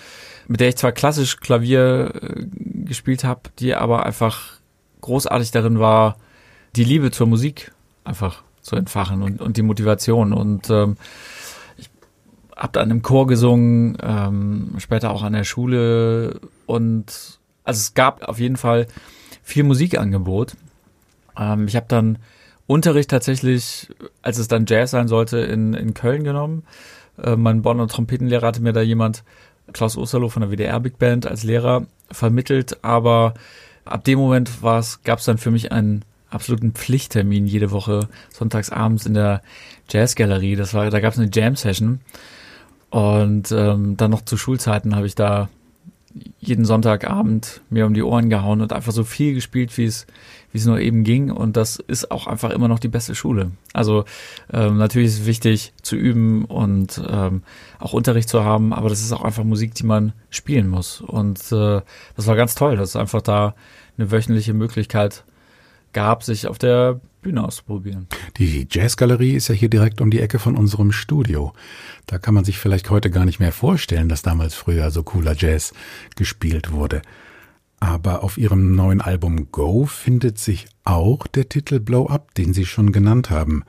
mit 0.49 0.61
der 0.61 0.69
ich 0.71 0.76
zwar 0.76 0.92
klassisch 0.92 1.37
Klavier 1.37 2.12
äh, 2.21 2.47
gespielt 2.85 3.23
habe, 3.23 3.42
die 3.59 3.75
aber 3.75 4.04
einfach 4.07 4.54
großartig 5.02 5.52
darin 5.52 5.78
war, 5.78 6.16
die 6.75 6.85
Liebe 6.85 7.11
zur 7.11 7.26
Musik 7.26 7.73
einfach 8.04 8.42
zu 8.62 8.76
entfachen 8.76 9.23
und, 9.23 9.40
und 9.40 9.57
die 9.57 9.62
Motivation. 9.62 10.33
Und 10.33 10.71
ähm, 10.71 10.97
ich 11.76 11.90
habe 12.57 12.73
dann 12.73 12.90
im 12.90 13.02
Chor 13.02 13.26
gesungen, 13.26 13.99
ähm, 14.02 14.75
später 14.78 15.11
auch 15.11 15.23
an 15.23 15.33
der 15.35 15.45
Schule 15.45 16.40
und 16.66 17.38
also 17.64 17.78
es 17.78 17.95
gab 17.95 18.28
auf 18.28 18.38
jeden 18.38 18.57
Fall 18.57 18.87
viel 19.42 19.64
Musikangebot. 19.64 20.57
Ähm, 21.37 21.66
ich 21.66 21.76
habe 21.76 21.87
dann 21.88 22.19
Unterricht 22.66 23.11
tatsächlich, 23.11 23.88
als 24.23 24.38
es 24.38 24.49
dann 24.49 24.66
Jazz 24.66 24.92
sein 24.92 25.09
sollte, 25.09 25.38
in, 25.38 25.75
in 25.75 25.95
Köln 25.95 26.25
genommen. 26.25 26.64
Äh, 27.23 27.37
mein 27.37 27.62
Bonner 27.62 27.88
Trompetenlehrer 27.88 28.47
hatte 28.47 28.62
mir 28.62 28.73
da 28.73 28.81
jemand, 28.81 29.25
Klaus 29.73 29.97
Osterloh 29.97 30.28
von 30.28 30.42
der 30.42 30.50
WDR 30.50 30.81
Big 30.81 30.99
Band 30.99 31.26
als 31.26 31.45
Lehrer 31.45 31.87
vermittelt, 32.11 32.83
aber 32.83 33.35
ab 33.85 34.04
dem 34.04 34.19
Moment 34.19 34.50
gab 34.62 35.19
es 35.19 35.25
dann 35.25 35.38
für 35.38 35.50
mich 35.50 35.73
einen 35.73 36.04
absoluten 36.35 36.73
Pflichttermin 36.73 37.47
jede 37.47 37.71
Woche 37.71 38.09
sonntags 38.31 38.71
abends 38.71 39.07
in 39.07 39.15
der 39.15 39.43
Jazzgalerie. 39.89 40.57
Das 40.57 40.75
war, 40.75 40.91
da 40.91 41.01
gab 41.01 41.12
es 41.12 41.19
eine 41.19 41.31
Jam-Session. 41.33 42.01
Und 42.91 43.53
ähm, 43.53 43.97
dann 43.97 44.11
noch 44.11 44.25
zu 44.25 44.37
Schulzeiten 44.37 44.95
habe 44.95 45.07
ich 45.07 45.15
da 45.15 45.49
jeden 46.41 46.67
Sonntagabend 46.67 47.62
mir 47.71 47.87
um 47.87 47.95
die 47.95 48.03
Ohren 48.03 48.29
gehauen 48.29 48.61
und 48.61 48.73
einfach 48.73 48.93
so 48.93 49.03
viel 49.03 49.33
gespielt, 49.33 49.77
wie 49.79 49.87
es 49.87 50.07
wie 50.53 50.59
es 50.59 50.67
nur 50.67 50.79
eben 50.79 51.03
ging. 51.03 51.31
Und 51.31 51.57
das 51.57 51.77
ist 51.77 52.11
auch 52.11 52.27
einfach 52.27 52.51
immer 52.51 52.69
noch 52.69 52.79
die 52.79 52.89
beste 52.89 53.15
Schule. 53.15 53.51
Also 53.73 54.05
ähm, 54.53 54.77
natürlich 54.77 55.09
ist 55.09 55.21
es 55.21 55.27
wichtig 55.27 55.73
zu 55.83 55.97
üben 55.97 56.45
und 56.45 57.03
ähm, 57.09 57.43
auch 57.79 57.95
Unterricht 57.95 58.29
zu 58.29 58.45
haben, 58.45 58.73
aber 58.73 58.89
das 58.89 59.01
ist 59.01 59.12
auch 59.12 59.23
einfach 59.23 59.45
Musik, 59.45 59.75
die 59.75 59.87
man 59.87 60.12
spielen 60.31 60.69
muss. 60.69 61.01
Und 61.01 61.41
äh, 61.53 61.81
das 62.17 62.27
war 62.27 62.37
ganz 62.37 62.55
toll, 62.55 62.77
dass 62.77 62.91
es 62.91 62.97
einfach 62.97 63.23
da 63.23 63.55
eine 63.97 64.11
wöchentliche 64.11 64.55
Möglichkeit 64.55 65.25
gab, 65.93 66.23
sich 66.23 66.47
auf 66.47 66.59
der 66.59 67.01
Bühne 67.23 67.45
auszuprobieren. 67.45 68.09
Die 68.37 68.67
Jazzgalerie 68.71 69.35
ist 69.35 69.49
ja 69.49 69.55
hier 69.55 69.71
direkt 69.71 70.01
um 70.01 70.11
die 70.11 70.21
Ecke 70.21 70.39
von 70.39 70.57
unserem 70.57 70.93
Studio. 70.93 71.53
Da 72.07 72.19
kann 72.19 72.35
man 72.35 72.45
sich 72.45 72.59
vielleicht 72.59 72.91
heute 72.91 73.11
gar 73.11 73.25
nicht 73.25 73.39
mehr 73.39 73.53
vorstellen, 73.53 74.09
dass 74.09 74.23
damals 74.23 74.55
früher 74.55 74.91
so 74.91 75.03
cooler 75.03 75.35
Jazz 75.37 75.73
gespielt 76.17 76.73
wurde. 76.73 77.03
Aber 77.79 78.23
auf 78.23 78.39
ihrem 78.39 78.75
neuen 78.75 79.01
Album 79.01 79.49
Go 79.51 79.87
findet 79.87 80.39
sich 80.39 80.67
auch 80.85 81.27
der 81.27 81.49
Titel 81.49 81.81
Blow 81.81 82.07
Up, 82.07 82.35
den 82.35 82.55
Sie 82.55 82.67
schon 82.67 82.93
genannt 82.93 83.31
haben. 83.31 83.65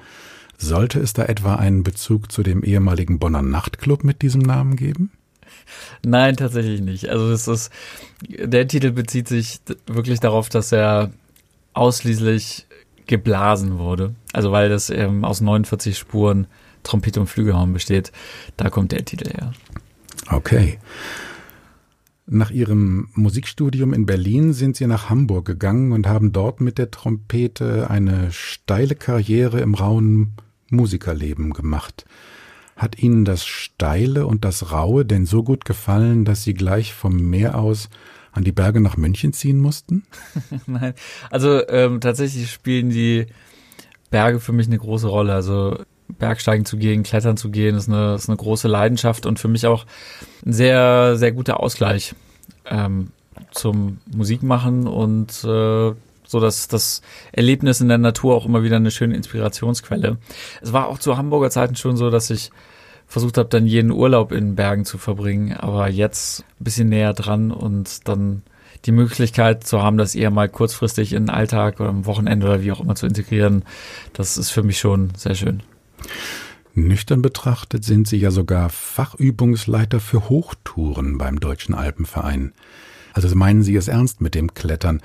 Sollte 0.58 1.00
es 1.00 1.13
da 1.13 1.25
etwa 1.25 1.56
einen 1.56 1.84
Bezug 1.84 2.32
zu 2.32 2.44
dem 2.44 2.63
ehemaligen 2.63 3.20
Bonner 3.20 3.42
Nachtclub 3.42 4.03
mit 4.03 4.22
diesem 4.22 4.42
Namen 4.42 4.75
geben? 4.75 5.12
Nein, 6.06 6.38
tatsächlich 6.38 6.82
nicht. 6.82 7.10
Also 7.10 7.32
es 7.32 7.48
ist, 7.48 7.72
der 8.30 8.68
Titel 8.68 8.92
bezieht 8.92 9.27
sich 9.27 9.60
wirklich 9.88 10.20
darauf, 10.20 10.50
dass 10.50 10.72
er 10.72 11.12
ausschließlich 11.74 12.68
geblasen 13.08 13.77
wurde. 13.80 14.15
Also 14.32 14.51
weil 14.51 14.70
das 14.70 14.89
ähm, 14.89 15.25
aus 15.25 15.42
49 15.42 15.98
Spuren 15.98 16.48
Trompete 16.84 17.20
und 17.20 17.27
Flügelhorn 17.27 17.74
besteht. 17.74 18.12
Da 18.58 18.70
kommt 18.70 18.92
der 18.92 19.06
Titel 19.06 19.30
her. 19.30 19.53
Okay. 20.30 20.80
Nach 22.25 22.51
ihrem 22.51 23.10
Musikstudium 23.13 23.94
in 23.94 24.06
Berlin 24.06 24.53
sind 24.53 24.77
sie 24.77 24.88
nach 24.88 25.10
Hamburg 25.10 25.46
gegangen 25.46 25.92
und 25.92 26.08
haben 26.08 26.32
dort 26.32 26.62
mit 26.62 26.77
der 26.77 26.92
Trompete 26.92 27.89
eine 27.89 28.32
steile 28.32 28.96
Karriere 28.96 29.60
im 29.60 29.74
rauen 29.74 30.34
Musikerleben 30.70 31.51
gemacht. 31.51 32.06
Hat 32.75 32.98
Ihnen 32.98 33.24
das 33.24 33.46
Steile 33.46 34.25
und 34.25 34.46
das 34.46 34.72
Raue 34.72 35.06
denn 35.06 35.25
so 35.25 35.44
gut 35.44 35.65
gefallen, 35.65 36.25
dass 36.25 36.44
Sie 36.44 36.53
gleich 36.53 36.94
vom 36.94 37.30
Meer 37.30 37.60
aus 37.60 37.89
an 38.33 38.43
die 38.43 38.51
Berge 38.51 38.81
nach 38.81 38.97
München 38.97 39.31
ziehen 39.33 39.59
mussten? 39.59 40.03
Nein, 40.65 40.93
also 41.29 41.65
ähm, 41.69 42.01
tatsächlich 42.01 42.51
spielen 42.51 42.89
die 42.89 43.27
Berge 44.09 44.39
für 44.39 44.51
mich 44.51 44.67
eine 44.67 44.77
große 44.77 45.07
Rolle. 45.07 45.33
Also 45.33 45.77
Bergsteigen 46.07 46.65
zu 46.65 46.77
gehen, 46.77 47.03
klettern 47.03 47.37
zu 47.37 47.49
gehen, 47.49 47.75
ist 47.75 47.89
eine, 47.89 48.15
ist 48.15 48.29
eine 48.29 48.37
große 48.37 48.67
Leidenschaft 48.67 49.25
und 49.25 49.39
für 49.39 49.47
mich 49.47 49.65
auch 49.65 49.85
ein 50.45 50.53
sehr, 50.53 51.15
sehr 51.17 51.31
guter 51.31 51.59
Ausgleich 51.59 52.13
ähm, 52.65 53.11
zum 53.51 53.99
Musikmachen 54.13 54.87
und 54.87 55.43
äh, 55.43 55.93
so 56.25 56.39
dass 56.39 56.67
das 56.67 57.01
Erlebnis 57.31 57.81
in 57.81 57.89
der 57.89 57.97
Natur 57.97 58.35
auch 58.35 58.45
immer 58.45 58.63
wieder 58.63 58.77
eine 58.77 58.91
schöne 58.91 59.15
Inspirationsquelle. 59.15 60.17
Es 60.61 60.73
war 60.73 60.87
auch 60.87 60.97
zu 60.97 61.17
Hamburger 61.17 61.51
Zeiten 61.51 61.75
schon 61.75 61.97
so, 61.97 62.09
dass 62.09 62.29
ich 62.29 62.51
versucht 63.13 63.38
habe, 63.38 63.48
dann 63.48 63.67
jeden 63.67 63.91
Urlaub 63.91 64.32
in 64.32 64.55
Bergen 64.55 64.86
zu 64.86 64.98
verbringen, 64.98 65.53
aber 65.53 65.88
jetzt 65.88 66.43
ein 66.60 66.63
bisschen 66.63 66.89
näher 66.89 67.13
dran 67.13 67.51
und 67.51 68.08
dann 68.08 68.41
die 68.86 68.91
Möglichkeit 68.91 69.67
zu 69.67 69.84
haben, 69.84 70.00
das 70.00 70.15
eher 70.15 70.32
mal 70.32 70.50
kurzfristig 70.50 71.13
in 71.13 71.27
den 71.27 71.29
Alltag 71.29 71.79
oder 71.79 71.89
am 71.89 72.08
Wochenende 72.08 72.48
oder 72.48 72.63
wie 72.63 72.72
auch 72.72 72.82
immer 72.82 72.96
zu 72.96 73.05
integrieren, 73.05 73.65
das 74.13 74.39
ist 74.39 74.50
für 74.50 74.63
mich 74.63 74.79
schon 74.79 75.12
sehr 75.15 75.36
schön. 75.36 75.62
Nüchtern 76.74 77.22
betrachtet 77.22 77.86
sind 77.86 78.08
Sie 78.08 78.17
ja 78.17 78.32
sogar 78.32 78.70
Fachübungsleiter 78.70 80.00
für 80.00 80.27
Hochtouren 80.27 81.20
beim 81.20 81.39
Deutschen 81.39 81.75
Alpenverein. 81.75 82.51
Also 83.13 83.34
meinen 83.36 83.62
Sie 83.62 83.75
es 83.75 83.89
ernst 83.89 84.22
mit 84.22 84.34
dem 84.34 84.55
Klettern. 84.55 85.01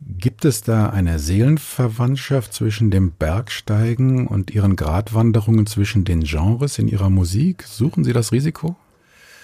Gibt 0.00 0.44
es 0.44 0.62
da 0.62 0.90
eine 0.90 1.18
Seelenverwandtschaft 1.18 2.52
zwischen 2.52 2.90
dem 2.90 3.10
Bergsteigen 3.10 4.28
und 4.28 4.50
Ihren 4.50 4.76
Gratwanderungen 4.76 5.66
zwischen 5.66 6.04
den 6.04 6.22
Genres 6.22 6.78
in 6.78 6.86
Ihrer 6.86 7.10
Musik? 7.10 7.64
Suchen 7.64 8.04
Sie 8.04 8.12
das 8.12 8.30
Risiko? 8.30 8.76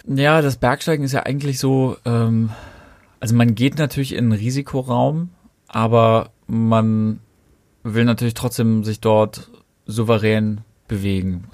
Ja, 0.06 0.42
das 0.42 0.56
Bergsteigen 0.56 1.04
ist 1.04 1.12
ja 1.12 1.25
eigentlich 1.25 1.58
so, 1.58 1.96
ähm, 2.04 2.50
also 3.18 3.34
man 3.34 3.54
geht 3.54 3.78
natürlich 3.78 4.12
in 4.12 4.26
einen 4.26 4.32
Risikoraum, 4.32 5.30
aber 5.66 6.30
man 6.46 7.20
will 7.82 8.04
natürlich 8.04 8.34
trotzdem 8.34 8.84
sich 8.84 9.00
dort 9.00 9.50
souverän 9.87 10.61
bewegen. 10.87 11.44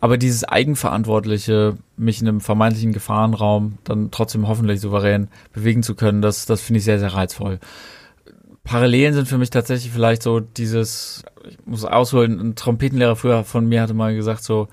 Aber 0.00 0.16
dieses 0.16 0.44
Eigenverantwortliche, 0.44 1.76
mich 1.96 2.20
in 2.20 2.28
einem 2.28 2.40
vermeintlichen 2.40 2.92
Gefahrenraum 2.92 3.78
dann 3.82 4.12
trotzdem 4.12 4.46
hoffentlich 4.46 4.80
souverän 4.80 5.28
bewegen 5.52 5.82
zu 5.82 5.96
können, 5.96 6.22
das, 6.22 6.46
das 6.46 6.60
finde 6.60 6.78
ich 6.78 6.84
sehr, 6.84 7.00
sehr 7.00 7.14
reizvoll. 7.14 7.58
Parallelen 8.68 9.14
sind 9.14 9.26
für 9.26 9.38
mich 9.38 9.48
tatsächlich 9.48 9.90
vielleicht 9.90 10.22
so 10.22 10.40
dieses, 10.40 11.24
ich 11.48 11.56
muss 11.64 11.86
ausholen, 11.86 12.38
ein 12.38 12.54
Trompetenlehrer 12.54 13.16
früher 13.16 13.42
von 13.42 13.66
mir 13.66 13.80
hatte 13.80 13.94
mal 13.94 14.14
gesagt, 14.14 14.44
so, 14.44 14.68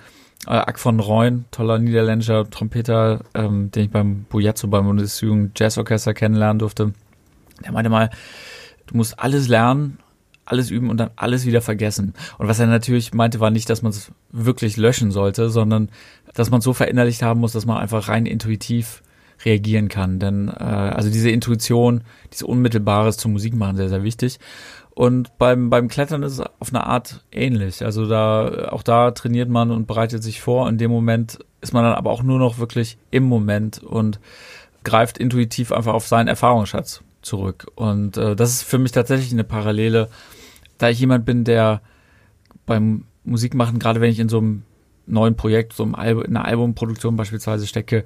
äh, 0.48 0.50
Ack 0.50 0.80
von 0.80 1.00
Reun, 1.00 1.46
toller 1.50 1.80
niederländischer 1.80 2.50
Trompeter, 2.50 3.22
ähm, 3.34 3.72
den 3.72 3.86
ich 3.86 3.90
beim 3.92 4.26
Bujazzo 4.26 4.68
beim 4.68 4.86
Bundesjugend 4.86 5.58
Jazzorchester 5.58 6.14
kennenlernen 6.14 6.60
durfte. 6.60 6.92
Der 7.64 7.72
meinte 7.72 7.90
mal, 7.90 8.10
du 8.88 8.98
musst 8.98 9.18
alles 9.18 9.48
lernen, 9.48 9.98
alles 10.44 10.72
üben 10.72 10.90
und 10.90 10.98
dann 10.98 11.12
alles 11.16 11.46
wieder 11.46 11.62
vergessen. 11.62 12.16
Und 12.38 12.50
was 12.50 12.60
er 12.60 12.68
natürlich 12.68 13.14
meinte, 13.14 13.40
war 13.40 13.50
nicht, 13.50 13.70
dass 13.70 13.82
man 13.82 13.92
es 13.92 14.12
wirklich 14.30 14.76
löschen 14.76 15.12
sollte, 15.12 15.50
sondern 15.50 15.88
dass 16.34 16.52
man 16.52 16.60
so 16.60 16.74
verinnerlicht 16.74 17.22
haben 17.22 17.40
muss, 17.40 17.54
dass 17.54 17.66
man 17.66 17.78
einfach 17.78 18.10
rein 18.10 18.26
intuitiv 18.26 19.04
reagieren 19.44 19.90
kann. 19.90 20.20
Denn 20.20 20.48
äh, 20.48 20.64
also 20.64 21.10
diese 21.10 21.30
Intuition, 21.30 22.04
dieses 22.32 22.44
Unmittelbares 22.44 23.18
zum 23.18 23.34
Musikmachen 23.34 23.76
sehr, 23.76 23.90
sehr 23.90 24.04
wichtig. 24.04 24.40
Und 24.96 25.38
beim, 25.38 25.70
beim 25.70 25.90
Klettern 25.90 26.24
ist 26.24 26.34
es 26.34 26.40
auf 26.40 26.70
eine 26.70 26.88
Art 26.88 27.26
ähnlich. 27.32 27.84
Also 27.84 28.08
da, 28.08 28.70
auch 28.72 28.82
da 28.82 29.12
trainiert 29.12 29.50
man 29.50 29.72
und 29.72 29.88
bereitet 29.88 30.24
sich 30.24 30.40
vor. 30.40 30.70
In 30.70 30.78
dem 30.78 30.90
Moment 30.90 31.40
ist 31.60 31.74
man 31.74 31.84
dann 31.84 31.96
aber 31.96 32.12
auch 32.12 32.24
nur 32.24 32.40
noch 32.40 32.60
wirklich 32.60 32.98
im 33.12 33.24
Moment 33.24 33.84
und 33.84 34.22
greift 34.86 35.18
intuitiv 35.18 35.74
einfach 35.74 35.94
auf 35.94 36.08
seinen 36.08 36.30
Erfahrungsschatz 36.30 37.02
zurück. 37.22 37.68
Und 37.76 38.16
äh, 38.16 38.38
das 38.38 38.52
ist 38.52 38.64
für 38.64 38.78
mich 38.78 38.94
tatsächlich 38.94 39.34
eine 39.34 39.44
Parallele, 39.44 40.10
da 40.78 40.90
ich 40.90 41.00
jemand 41.00 41.26
bin, 41.26 41.44
der 41.44 41.82
beim 42.66 43.06
Musikmachen, 43.26 43.80
gerade 43.80 44.00
wenn 44.00 44.12
ich 44.12 44.20
in 44.20 44.30
so 44.30 44.38
einem 44.38 44.64
neuen 45.08 45.36
Projekt, 45.36 45.74
so 45.74 45.84
einem 45.84 45.96
Album, 45.96 46.24
in 46.24 46.38
einer 46.38 46.46
Albumproduktion 46.46 47.16
beispielsweise 47.16 47.68
stecke, 47.68 48.06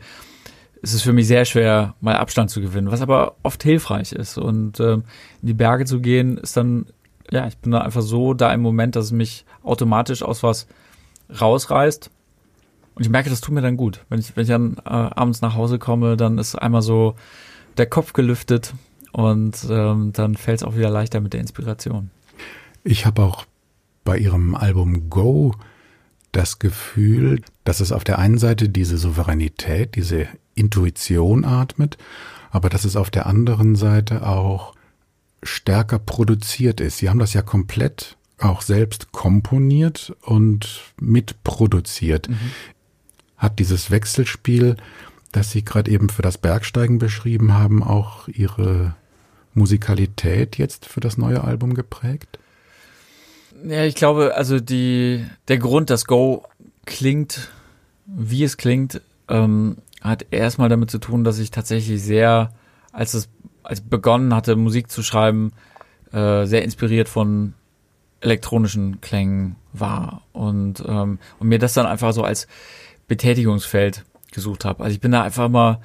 ist 0.82 0.94
es 0.94 1.02
für 1.02 1.14
mich 1.14 1.28
sehr 1.28 1.46
schwer, 1.46 1.96
mal 2.02 2.16
Abstand 2.16 2.50
zu 2.50 2.62
gewinnen, 2.62 2.92
was 2.92 3.02
aber 3.02 3.36
oft 3.44 3.62
hilfreich 3.64 4.14
ist. 4.14 4.38
Und 4.38 4.80
ähm, 4.80 5.04
in 5.42 5.48
die 5.48 5.54
Berge 5.54 5.86
zu 5.86 6.00
gehen, 6.00 6.38
ist 6.38 6.56
dann, 6.56 6.86
ja, 7.32 7.48
ich 7.48 7.58
bin 7.58 7.72
da 7.72 7.82
einfach 7.82 8.02
so 8.02 8.34
da 8.34 8.54
im 8.54 8.62
Moment, 8.62 8.96
dass 8.96 9.06
es 9.06 9.12
mich 9.12 9.46
automatisch 9.64 10.24
aus 10.24 10.44
was 10.44 10.68
rausreißt. 11.40 12.10
Und 12.96 13.04
ich 13.04 13.10
merke, 13.10 13.30
das 13.30 13.42
tut 13.42 13.54
mir 13.54 13.62
dann 13.62 13.78
gut. 13.78 14.06
Wenn 14.10 14.20
ich, 14.20 14.36
wenn 14.36 14.44
ich 14.44 14.50
dann 14.50 14.78
äh, 14.86 14.90
abends 14.90 15.42
nach 15.42 15.56
Hause 15.56 15.80
komme, 15.80 16.18
dann 16.18 16.38
ist 16.38 16.56
einmal 16.56 16.82
so 16.82 17.16
der 17.78 17.86
Kopf 17.86 18.14
gelüftet 18.14 18.74
und 19.12 19.56
ähm, 19.70 20.12
dann 20.14 20.36
fällt 20.36 20.60
es 20.60 20.64
auch 20.64 20.76
wieder 20.76 20.90
leichter 20.90 21.22
mit 21.22 21.34
der 21.34 21.42
Inspiration. 21.42 22.12
Ich 22.84 23.06
habe 23.06 23.24
auch 23.24 23.46
bei 24.04 24.18
Ihrem 24.18 24.56
Album 24.56 25.10
Go 25.10 25.54
das 26.32 26.60
Gefühl, 26.60 27.42
dass 27.64 27.80
es 27.80 27.92
auf 27.92 28.04
der 28.04 28.20
einen 28.20 28.38
Seite 28.38 28.70
diese 28.70 28.98
Souveränität, 28.98 29.96
diese 29.96 30.28
Intuition 30.60 31.46
atmet, 31.46 31.98
aber 32.52 32.70
dass 32.70 32.86
es 32.86 32.96
auf 32.96 33.10
der 33.10 33.26
anderen 33.26 33.76
Seite 33.76 34.28
auch 34.28 34.74
stärker 35.44 36.00
produziert 36.00 36.82
ist. 36.82 36.98
Sie 36.98 37.10
haben 37.10 37.20
das 37.20 37.34
ja 37.34 37.42
komplett 37.42 38.18
auch 38.40 38.62
selbst 38.62 39.12
komponiert 39.12 40.14
und 40.22 40.82
mitproduziert. 41.00 42.30
Mhm. 42.30 42.38
Hat 43.38 43.60
dieses 43.60 43.92
Wechselspiel, 43.92 44.78
das 45.32 45.52
Sie 45.52 45.64
gerade 45.64 45.92
eben 45.92 46.10
für 46.10 46.22
das 46.22 46.38
Bergsteigen 46.38 47.00
beschrieben 47.00 47.54
haben, 47.54 47.84
auch 47.84 48.28
Ihre 48.28 48.96
Musikalität 49.54 50.58
jetzt 50.58 50.86
für 50.86 51.00
das 51.00 51.18
neue 51.18 51.44
Album 51.44 51.74
geprägt? 51.74 52.40
Ja, 53.66 53.84
ich 53.84 53.96
glaube, 53.96 54.36
also 54.36 54.60
die, 54.60 55.26
der 55.48 55.58
Grund, 55.58 55.90
dass 55.90 56.06
Go 56.06 56.46
klingt, 56.86 57.50
wie 58.06 58.44
es 58.44 58.58
klingt, 58.58 59.02
ähm, 59.28 59.78
hat 60.02 60.26
erstmal 60.32 60.70
damit 60.70 60.92
zu 60.92 61.00
tun, 61.00 61.24
dass 61.24 61.40
ich 61.40 61.52
tatsächlich 61.52 62.02
sehr, 62.02 62.52
als 62.92 63.14
es, 63.14 63.30
als 63.64 63.82
begonnen 63.82 64.34
hatte, 64.34 64.56
Musik 64.56 64.90
zu 64.90 65.04
schreiben, 65.04 65.52
äh, 66.12 66.46
sehr 66.46 66.64
inspiriert 66.64 67.10
von 67.10 67.54
elektronischen 68.22 69.02
Klängen 69.02 69.56
war 69.74 70.24
und, 70.34 70.84
ähm, 70.86 71.20
und 71.40 71.48
mir 71.48 71.60
das 71.60 71.74
dann 71.74 71.86
einfach 71.86 72.14
so 72.14 72.24
als 72.24 72.48
Betätigungsfeld 73.08 74.06
gesucht 74.32 74.66
habe. 74.66 74.84
Also 74.84 74.94
ich 74.94 75.02
bin 75.02 75.12
da 75.12 75.24
einfach 75.24 75.46
immer, 75.46 75.82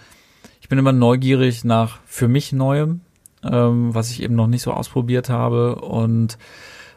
ich 0.60 0.68
bin 0.68 0.78
immer 0.78 0.92
neugierig 0.92 1.64
nach 1.64 2.00
für 2.06 2.28
mich 2.28 2.52
Neuem, 2.52 3.00
ähm, 3.42 3.94
was 3.94 4.10
ich 4.10 4.22
eben 4.22 4.34
noch 4.34 4.46
nicht 4.46 4.62
so 4.62 4.72
ausprobiert 4.72 5.28
habe 5.28 5.76
und 5.76 6.38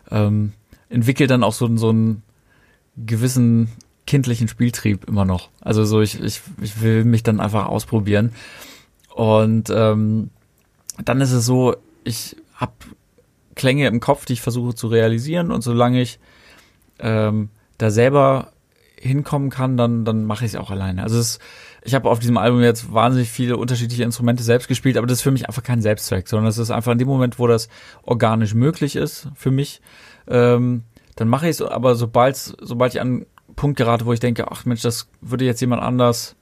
ähm, 0.09 0.53
entwickle 0.89 1.27
dann 1.27 1.43
auch 1.43 1.53
so, 1.53 1.75
so 1.77 1.89
einen 1.89 2.23
gewissen 2.97 3.69
kindlichen 4.07 4.47
Spieltrieb 4.47 5.07
immer 5.07 5.25
noch. 5.25 5.49
Also 5.61 5.85
so, 5.85 6.01
ich, 6.01 6.19
ich, 6.19 6.41
ich 6.61 6.81
will 6.81 7.05
mich 7.05 7.21
dann 7.21 7.39
einfach 7.39 7.67
ausprobieren. 7.67 8.31
Und 9.13 9.69
ähm, 9.69 10.31
dann 11.03 11.21
ist 11.21 11.33
es 11.33 11.45
so, 11.45 11.75
ich 12.03 12.35
habe 12.55 12.73
Klänge 13.55 13.87
im 13.87 13.99
Kopf, 13.99 14.25
die 14.25 14.33
ich 14.33 14.41
versuche 14.41 14.73
zu 14.73 14.87
realisieren 14.87 15.51
und 15.51 15.61
solange 15.61 16.01
ich 16.01 16.19
ähm, 16.99 17.49
da 17.77 17.91
selber 17.91 18.51
hinkommen 18.99 19.49
kann, 19.49 19.77
dann, 19.77 20.05
dann 20.05 20.25
mache 20.25 20.45
ich 20.45 20.53
es 20.53 20.57
auch 20.57 20.71
alleine. 20.71 21.03
Also 21.03 21.19
es, 21.19 21.39
ich 21.83 21.93
habe 21.93 22.09
auf 22.09 22.19
diesem 22.19 22.37
Album 22.37 22.61
jetzt 22.61 22.91
wahnsinnig 22.93 23.29
viele 23.29 23.57
unterschiedliche 23.57 24.03
Instrumente 24.03 24.43
selbst 24.43 24.67
gespielt, 24.67 24.97
aber 24.97 25.05
das 25.05 25.19
ist 25.19 25.23
für 25.23 25.31
mich 25.31 25.47
einfach 25.47 25.63
kein 25.63 25.81
Selbstzweck, 25.81 26.27
sondern 26.27 26.47
es 26.47 26.57
ist 26.57 26.71
einfach 26.71 26.91
in 26.91 26.97
dem 26.97 27.07
Moment, 27.07 27.37
wo 27.37 27.47
das 27.47 27.69
organisch 28.03 28.55
möglich 28.55 28.95
ist 28.95 29.29
für 29.35 29.51
mich, 29.51 29.81
ähm, 30.27 30.83
dann 31.15 31.27
mache 31.27 31.45
ich 31.47 31.51
es, 31.51 31.61
aber 31.61 31.95
sobald, 31.95 32.37
sobald 32.37 32.93
ich 32.93 33.01
an 33.01 33.25
Punkt 33.57 33.77
gerate, 33.77 34.05
wo 34.05 34.13
ich 34.13 34.21
denke, 34.21 34.49
ach 34.49 34.63
Mensch, 34.63 34.81
das 34.81 35.09
würde 35.19 35.43
jetzt 35.43 35.59
jemand 35.59 35.81
anders 35.81 36.37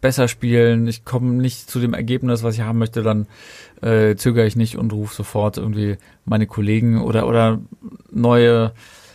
besser 0.00 0.28
spielen, 0.28 0.86
ich 0.86 1.04
komme 1.04 1.32
nicht 1.34 1.68
zu 1.68 1.80
dem 1.80 1.94
Ergebnis, 1.94 2.44
was 2.44 2.54
ich 2.54 2.60
haben 2.60 2.78
möchte, 2.78 3.02
dann 3.02 3.26
äh, 3.82 4.14
zögere 4.14 4.46
ich 4.46 4.54
nicht 4.54 4.78
und 4.78 4.92
rufe 4.92 5.14
sofort 5.14 5.56
irgendwie 5.56 5.96
meine 6.24 6.46
Kollegen 6.46 7.00
oder, 7.02 7.26
oder 7.26 7.58
neue 8.12 8.72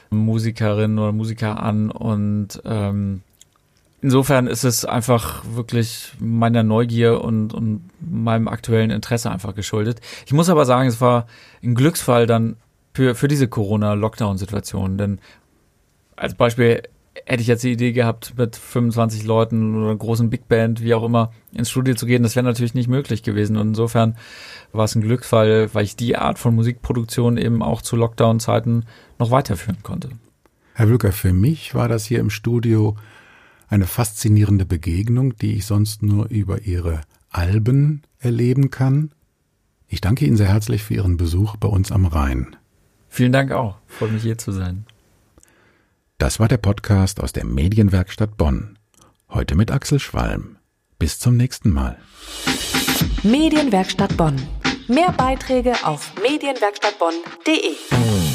Musikerinnen 0.09 0.99
oder 0.99 1.13
Musiker 1.13 1.63
an. 1.63 1.89
Und 1.89 2.61
ähm, 2.65 3.21
insofern 4.01 4.47
ist 4.47 4.63
es 4.63 4.83
einfach 4.83 5.43
wirklich 5.53 6.13
meiner 6.19 6.63
Neugier 6.63 7.21
und, 7.21 7.53
und 7.53 7.89
meinem 8.01 8.49
aktuellen 8.49 8.91
Interesse 8.91 9.31
einfach 9.31 9.55
geschuldet. 9.55 10.01
Ich 10.25 10.33
muss 10.33 10.49
aber 10.49 10.65
sagen, 10.65 10.89
es 10.89 10.99
war 10.99 11.27
ein 11.63 11.75
Glücksfall 11.75 12.27
dann 12.27 12.57
für, 12.93 13.15
für 13.15 13.29
diese 13.29 13.47
Corona-Lockdown-Situation, 13.47 14.97
denn 14.97 15.19
als 16.15 16.35
Beispiel 16.35 16.83
hätte 17.25 17.41
ich 17.41 17.47
jetzt 17.47 17.63
die 17.63 17.71
Idee 17.71 17.91
gehabt, 17.91 18.33
mit 18.37 18.55
25 18.55 19.23
Leuten 19.23 19.75
oder 19.75 19.87
einer 19.87 19.95
großen 19.95 20.29
Big 20.29 20.47
Band, 20.47 20.81
wie 20.81 20.93
auch 20.93 21.03
immer, 21.03 21.31
ins 21.51 21.69
Studio 21.69 21.95
zu 21.95 22.05
gehen, 22.05 22.23
das 22.23 22.35
wäre 22.35 22.45
natürlich 22.45 22.73
nicht 22.73 22.87
möglich 22.87 23.23
gewesen. 23.23 23.57
Und 23.57 23.69
insofern 23.69 24.15
war 24.71 24.85
es 24.85 24.95
ein 24.95 25.01
Glücksfall, 25.01 25.73
weil 25.73 25.85
ich 25.85 25.95
die 25.95 26.17
Art 26.17 26.39
von 26.39 26.55
Musikproduktion 26.55 27.37
eben 27.37 27.61
auch 27.61 27.81
zu 27.81 27.95
Lockdown-Zeiten 27.95 28.85
noch 29.19 29.31
weiterführen 29.31 29.77
konnte. 29.83 30.09
Herr 30.73 30.89
Wülker, 30.89 31.11
für 31.11 31.33
mich 31.33 31.75
war 31.75 31.87
das 31.87 32.05
hier 32.05 32.19
im 32.19 32.31
Studio 32.31 32.97
eine 33.67 33.85
faszinierende 33.85 34.65
Begegnung, 34.65 35.37
die 35.37 35.55
ich 35.55 35.65
sonst 35.65 36.03
nur 36.03 36.29
über 36.29 36.61
Ihre 36.61 37.01
Alben 37.29 38.01
erleben 38.19 38.71
kann. 38.71 39.11
Ich 39.87 40.01
danke 40.01 40.25
Ihnen 40.25 40.37
sehr 40.37 40.47
herzlich 40.47 40.83
für 40.83 40.95
Ihren 40.95 41.17
Besuch 41.17 41.57
bei 41.57 41.67
uns 41.67 41.91
am 41.91 42.05
Rhein. 42.05 42.55
Vielen 43.09 43.31
Dank 43.31 43.51
auch. 43.51 43.77
Freut 43.85 44.11
mich 44.11 44.23
hier 44.23 44.37
zu 44.39 44.51
sein. 44.51 44.85
Das 46.23 46.39
war 46.39 46.47
der 46.47 46.55
Podcast 46.55 47.19
aus 47.19 47.33
der 47.33 47.43
Medienwerkstatt 47.43 48.37
Bonn. 48.37 48.79
Heute 49.29 49.55
mit 49.55 49.71
Axel 49.71 49.99
Schwalm. 49.99 50.55
Bis 50.97 51.19
zum 51.19 51.35
nächsten 51.35 51.69
Mal. 51.69 51.97
Medienwerkstatt 53.23 54.15
Bonn. 54.15 54.41
Mehr 54.87 55.11
Beiträge 55.11 55.73
auf 55.83 56.13
medienwerkstattbonn.de. 56.21 58.32